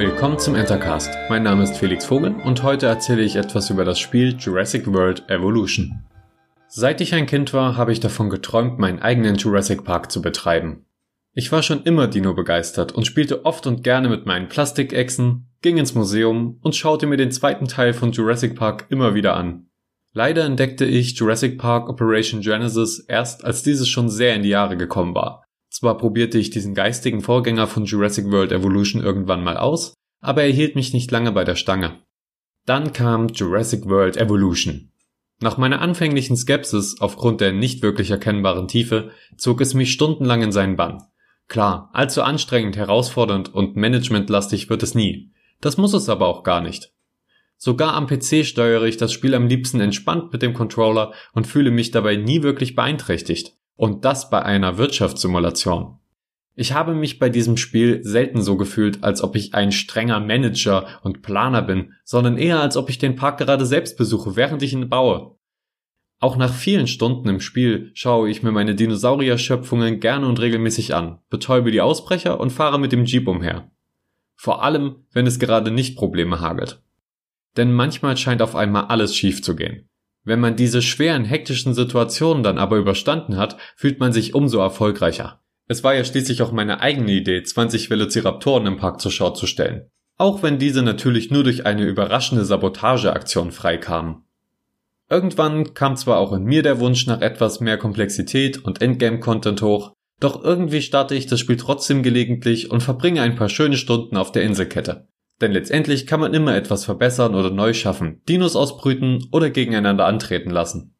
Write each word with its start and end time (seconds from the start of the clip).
Willkommen 0.00 0.38
zum 0.38 0.54
Entercast. 0.54 1.10
Mein 1.28 1.42
Name 1.42 1.62
ist 1.62 1.76
Felix 1.76 2.06
Vogel 2.06 2.34
und 2.42 2.62
heute 2.62 2.86
erzähle 2.86 3.20
ich 3.20 3.36
etwas 3.36 3.68
über 3.68 3.84
das 3.84 3.98
Spiel 3.98 4.34
Jurassic 4.34 4.90
World 4.90 5.28
Evolution. 5.28 6.02
Seit 6.68 7.02
ich 7.02 7.12
ein 7.12 7.26
Kind 7.26 7.52
war, 7.52 7.76
habe 7.76 7.92
ich 7.92 8.00
davon 8.00 8.30
geträumt, 8.30 8.78
meinen 8.78 9.00
eigenen 9.00 9.36
Jurassic 9.36 9.84
Park 9.84 10.10
zu 10.10 10.22
betreiben. 10.22 10.86
Ich 11.34 11.52
war 11.52 11.62
schon 11.62 11.82
immer 11.82 12.08
Dino 12.08 12.32
begeistert 12.32 12.92
und 12.92 13.06
spielte 13.06 13.44
oft 13.44 13.66
und 13.66 13.84
gerne 13.84 14.08
mit 14.08 14.24
meinen 14.24 14.48
Plastikechsen, 14.48 15.50
ging 15.60 15.76
ins 15.76 15.94
Museum 15.94 16.58
und 16.62 16.74
schaute 16.74 17.06
mir 17.06 17.18
den 17.18 17.30
zweiten 17.30 17.68
Teil 17.68 17.92
von 17.92 18.12
Jurassic 18.12 18.56
Park 18.56 18.86
immer 18.88 19.14
wieder 19.14 19.36
an. 19.36 19.66
Leider 20.14 20.46
entdeckte 20.46 20.86
ich 20.86 21.12
Jurassic 21.18 21.58
Park 21.58 21.90
Operation 21.90 22.40
Genesis 22.40 23.04
erst, 23.06 23.44
als 23.44 23.62
dieses 23.62 23.86
schon 23.86 24.08
sehr 24.08 24.34
in 24.34 24.44
die 24.44 24.48
Jahre 24.48 24.78
gekommen 24.78 25.14
war. 25.14 25.44
Zwar 25.80 25.96
probierte 25.96 26.36
ich 26.36 26.50
diesen 26.50 26.74
geistigen 26.74 27.22
Vorgänger 27.22 27.66
von 27.66 27.86
Jurassic 27.86 28.30
World 28.30 28.52
Evolution 28.52 29.02
irgendwann 29.02 29.42
mal 29.42 29.56
aus, 29.56 29.94
aber 30.20 30.42
er 30.42 30.50
hielt 30.52 30.74
mich 30.74 30.92
nicht 30.92 31.10
lange 31.10 31.32
bei 31.32 31.42
der 31.42 31.54
Stange. 31.54 32.02
Dann 32.66 32.92
kam 32.92 33.28
Jurassic 33.28 33.86
World 33.86 34.18
Evolution. 34.18 34.92
Nach 35.40 35.56
meiner 35.56 35.80
anfänglichen 35.80 36.36
Skepsis 36.36 37.00
aufgrund 37.00 37.40
der 37.40 37.52
nicht 37.52 37.80
wirklich 37.80 38.10
erkennbaren 38.10 38.68
Tiefe 38.68 39.12
zog 39.38 39.62
es 39.62 39.72
mich 39.72 39.90
stundenlang 39.90 40.42
in 40.42 40.52
seinen 40.52 40.76
Bann. 40.76 41.02
Klar, 41.48 41.88
allzu 41.94 42.20
anstrengend, 42.20 42.76
herausfordernd 42.76 43.54
und 43.54 43.76
managementlastig 43.76 44.68
wird 44.68 44.82
es 44.82 44.94
nie. 44.94 45.32
Das 45.62 45.78
muss 45.78 45.94
es 45.94 46.10
aber 46.10 46.26
auch 46.26 46.42
gar 46.42 46.60
nicht. 46.60 46.92
Sogar 47.56 47.94
am 47.94 48.06
PC 48.06 48.44
steuere 48.44 48.84
ich 48.84 48.98
das 48.98 49.14
Spiel 49.14 49.34
am 49.34 49.46
liebsten 49.46 49.80
entspannt 49.80 50.30
mit 50.30 50.42
dem 50.42 50.52
Controller 50.52 51.14
und 51.32 51.46
fühle 51.46 51.70
mich 51.70 51.90
dabei 51.90 52.16
nie 52.16 52.42
wirklich 52.42 52.74
beeinträchtigt. 52.74 53.54
Und 53.80 54.04
das 54.04 54.28
bei 54.28 54.42
einer 54.42 54.76
Wirtschaftssimulation. 54.76 55.96
Ich 56.54 56.74
habe 56.74 56.94
mich 56.94 57.18
bei 57.18 57.30
diesem 57.30 57.56
Spiel 57.56 58.04
selten 58.04 58.42
so 58.42 58.58
gefühlt, 58.58 59.02
als 59.02 59.22
ob 59.22 59.36
ich 59.36 59.54
ein 59.54 59.72
strenger 59.72 60.20
Manager 60.20 60.86
und 61.02 61.22
Planer 61.22 61.62
bin, 61.62 61.94
sondern 62.04 62.36
eher 62.36 62.60
als 62.60 62.76
ob 62.76 62.90
ich 62.90 62.98
den 62.98 63.16
Park 63.16 63.38
gerade 63.38 63.64
selbst 63.64 63.96
besuche, 63.96 64.36
während 64.36 64.62
ich 64.62 64.74
ihn 64.74 64.90
baue. 64.90 65.34
Auch 66.18 66.36
nach 66.36 66.52
vielen 66.52 66.88
Stunden 66.88 67.26
im 67.30 67.40
Spiel 67.40 67.90
schaue 67.94 68.28
ich 68.28 68.42
mir 68.42 68.52
meine 68.52 68.74
Dinosaurier-Schöpfungen 68.74 69.98
gerne 69.98 70.28
und 70.28 70.40
regelmäßig 70.40 70.94
an, 70.94 71.20
betäube 71.30 71.70
die 71.70 71.80
Ausbrecher 71.80 72.38
und 72.38 72.50
fahre 72.50 72.78
mit 72.78 72.92
dem 72.92 73.06
Jeep 73.06 73.26
umher. 73.28 73.70
Vor 74.36 74.62
allem, 74.62 75.06
wenn 75.12 75.26
es 75.26 75.38
gerade 75.38 75.70
nicht 75.70 75.96
Probleme 75.96 76.40
hagelt. 76.40 76.82
Denn 77.56 77.72
manchmal 77.72 78.18
scheint 78.18 78.42
auf 78.42 78.54
einmal 78.54 78.84
alles 78.88 79.16
schief 79.16 79.42
zu 79.42 79.56
gehen. 79.56 79.89
Wenn 80.24 80.40
man 80.40 80.56
diese 80.56 80.82
schweren, 80.82 81.24
hektischen 81.24 81.74
Situationen 81.74 82.42
dann 82.42 82.58
aber 82.58 82.76
überstanden 82.76 83.36
hat, 83.36 83.56
fühlt 83.76 84.00
man 84.00 84.12
sich 84.12 84.34
umso 84.34 84.58
erfolgreicher. 84.58 85.40
Es 85.66 85.84
war 85.84 85.94
ja 85.94 86.04
schließlich 86.04 86.42
auch 86.42 86.52
meine 86.52 86.80
eigene 86.80 87.12
Idee, 87.12 87.42
20 87.42 87.90
Velociraptoren 87.90 88.66
im 88.66 88.76
Park 88.76 89.00
zur 89.00 89.12
Schau 89.12 89.30
zu 89.30 89.46
stellen. 89.46 89.88
Auch 90.18 90.42
wenn 90.42 90.58
diese 90.58 90.82
natürlich 90.82 91.30
nur 91.30 91.44
durch 91.44 91.64
eine 91.64 91.84
überraschende 91.84 92.44
Sabotageaktion 92.44 93.52
freikamen. 93.52 94.24
Irgendwann 95.08 95.74
kam 95.74 95.96
zwar 95.96 96.18
auch 96.18 96.32
in 96.32 96.44
mir 96.44 96.62
der 96.62 96.78
Wunsch 96.80 97.06
nach 97.06 97.20
etwas 97.20 97.60
mehr 97.60 97.78
Komplexität 97.78 98.58
und 98.64 98.82
Endgame-Content 98.82 99.62
hoch, 99.62 99.92
doch 100.20 100.44
irgendwie 100.44 100.82
starte 100.82 101.14
ich 101.14 101.26
das 101.26 101.40
Spiel 101.40 101.56
trotzdem 101.56 102.02
gelegentlich 102.02 102.70
und 102.70 102.82
verbringe 102.82 103.22
ein 103.22 103.34
paar 103.34 103.48
schöne 103.48 103.76
Stunden 103.76 104.16
auf 104.16 104.30
der 104.30 104.42
Inselkette. 104.42 105.08
Denn 105.40 105.52
letztendlich 105.52 106.06
kann 106.06 106.20
man 106.20 106.34
immer 106.34 106.54
etwas 106.54 106.84
verbessern 106.84 107.34
oder 107.34 107.50
neu 107.50 107.72
schaffen, 107.72 108.22
Dinos 108.28 108.56
ausbrüten 108.56 109.28
oder 109.32 109.50
gegeneinander 109.50 110.06
antreten 110.06 110.50
lassen. 110.50 110.94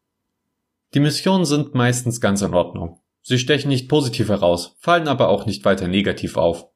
Die 0.93 0.99
Missionen 0.99 1.45
sind 1.45 1.75
meistens 1.75 2.19
ganz 2.19 2.41
in 2.41 2.53
Ordnung. 2.53 2.99
Sie 3.21 3.37
stechen 3.37 3.69
nicht 3.69 3.87
positiv 3.87 4.29
heraus, 4.29 4.75
fallen 4.79 5.07
aber 5.07 5.29
auch 5.29 5.45
nicht 5.45 5.63
weiter 5.63 5.87
negativ 5.87 6.37
auf. 6.37 6.67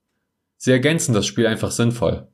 Sie 0.57 0.71
ergänzen 0.71 1.13
das 1.13 1.25
Spiel 1.25 1.47
einfach 1.47 1.71
sinnvoll. 1.71 2.27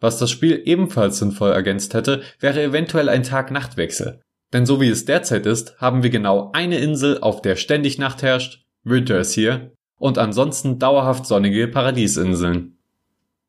Was 0.00 0.18
das 0.18 0.30
Spiel 0.30 0.60
ebenfalls 0.64 1.18
sinnvoll 1.18 1.52
ergänzt 1.52 1.94
hätte, 1.94 2.22
wäre 2.40 2.60
eventuell 2.60 3.08
ein 3.08 3.22
Tag-Nacht-Wechsel. 3.22 4.20
Denn 4.52 4.66
so 4.66 4.80
wie 4.80 4.88
es 4.88 5.04
derzeit 5.04 5.46
ist, 5.46 5.80
haben 5.80 6.02
wir 6.02 6.10
genau 6.10 6.50
eine 6.52 6.78
Insel, 6.78 7.20
auf 7.20 7.40
der 7.40 7.56
ständig 7.56 7.98
Nacht 7.98 8.22
herrscht, 8.22 8.66
Winter 8.82 9.20
ist 9.20 9.32
hier, 9.32 9.72
und 9.96 10.18
ansonsten 10.18 10.80
dauerhaft 10.80 11.24
sonnige 11.24 11.68
Paradiesinseln. 11.68 12.78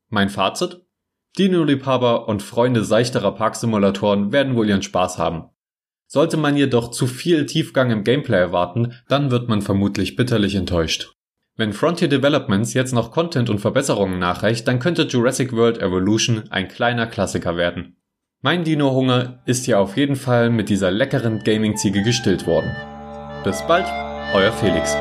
Mein 0.08 0.30
Fazit? 0.30 0.83
Dino-Liebhaber 1.38 2.28
und 2.28 2.42
Freunde 2.42 2.84
seichterer 2.84 3.34
Parksimulatoren 3.34 4.32
werden 4.32 4.54
wohl 4.54 4.68
ihren 4.68 4.82
Spaß 4.82 5.18
haben. 5.18 5.50
Sollte 6.06 6.36
man 6.36 6.56
jedoch 6.56 6.90
zu 6.90 7.06
viel 7.06 7.46
Tiefgang 7.46 7.90
im 7.90 8.04
Gameplay 8.04 8.38
erwarten, 8.38 8.92
dann 9.08 9.30
wird 9.30 9.48
man 9.48 9.62
vermutlich 9.62 10.14
bitterlich 10.14 10.54
enttäuscht. 10.54 11.12
Wenn 11.56 11.72
Frontier 11.72 12.08
Developments 12.08 12.74
jetzt 12.74 12.92
noch 12.92 13.10
Content 13.10 13.50
und 13.50 13.60
Verbesserungen 13.60 14.18
nachreicht, 14.18 14.66
dann 14.68 14.78
könnte 14.78 15.02
Jurassic 15.02 15.52
World 15.52 15.78
Evolution 15.78 16.44
ein 16.50 16.68
kleiner 16.68 17.06
Klassiker 17.06 17.56
werden. 17.56 17.96
Mein 18.42 18.62
Dino-Hunger 18.62 19.42
ist 19.46 19.66
ja 19.66 19.78
auf 19.78 19.96
jeden 19.96 20.16
Fall 20.16 20.50
mit 20.50 20.68
dieser 20.68 20.90
leckeren 20.90 21.42
Gaming-Ziege 21.42 22.02
gestillt 22.02 22.46
worden. 22.46 22.70
Bis 23.42 23.62
bald, 23.66 23.86
euer 24.34 24.52
Felix. 24.52 24.96